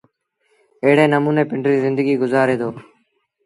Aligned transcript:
ايڙي 0.83 1.05
نموٚني 1.13 1.43
پنڊريٚ 1.49 1.81
زندگيٚ 1.85 2.21
گزآري 2.23 2.55
دو۔ 2.61 2.69